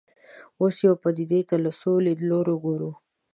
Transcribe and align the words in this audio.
اوس 0.61 0.75
یوې 0.85 0.97
پدیدې 1.03 1.41
ته 1.49 1.55
له 1.63 1.71
څو 1.79 1.91
لیدلوریو 2.05 2.61
ګورو. 2.63 2.91